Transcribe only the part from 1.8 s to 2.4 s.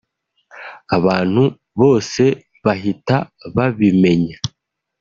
bose